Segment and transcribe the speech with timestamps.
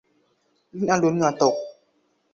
[0.69, 1.55] เล่นเอาลุ้นเหงื่อตก